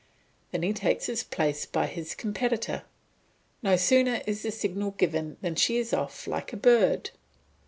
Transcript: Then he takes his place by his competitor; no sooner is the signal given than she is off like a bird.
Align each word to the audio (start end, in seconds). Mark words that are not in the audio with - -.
Then 0.51 0.63
he 0.63 0.73
takes 0.73 1.05
his 1.05 1.21
place 1.23 1.67
by 1.67 1.85
his 1.85 2.15
competitor; 2.15 2.85
no 3.61 3.75
sooner 3.75 4.23
is 4.25 4.41
the 4.41 4.49
signal 4.49 4.89
given 4.89 5.37
than 5.41 5.53
she 5.53 5.77
is 5.77 5.93
off 5.93 6.25
like 6.25 6.51
a 6.53 6.57
bird. 6.57 7.11